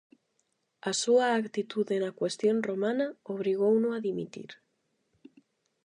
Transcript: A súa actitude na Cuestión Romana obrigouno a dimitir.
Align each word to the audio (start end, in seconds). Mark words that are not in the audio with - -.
A 0.89 0.91
súa 1.01 1.25
actitude 1.41 1.95
na 2.03 2.11
Cuestión 2.19 2.57
Romana 2.69 3.07
obrigouno 3.33 3.89
a 3.93 4.01
dimitir. 4.07 4.51